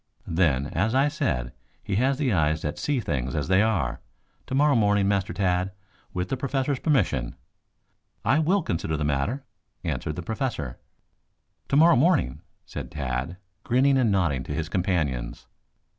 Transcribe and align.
Then, 0.25 0.65
as 0.69 0.95
I 0.95 1.09
said, 1.09 1.53
he 1.83 1.97
has 1.97 2.17
the 2.17 2.33
eyes 2.33 2.63
that 2.63 2.79
see 2.79 2.99
things 2.99 3.35
as 3.35 3.47
they 3.49 3.61
are. 3.61 3.99
Tomorrow 4.47 4.73
morning, 4.73 5.07
Master 5.07 5.31
Tad, 5.31 5.73
with 6.11 6.29
the 6.29 6.37
Professor's 6.37 6.79
permission" 6.79 7.35
"I 8.35 8.39
will 8.39 8.63
consider 8.63 8.97
the 8.97 9.03
matter," 9.03 9.45
answered 9.83 10.15
the 10.15 10.23
Professor. 10.23 10.79
"Tomorrow 11.69 11.97
morning," 11.97 12.41
said 12.65 12.89
Tad, 12.89 13.37
grinning 13.63 13.95
and 13.95 14.11
nodding 14.11 14.41
to 14.45 14.55
his 14.55 14.69
companions. 14.69 15.45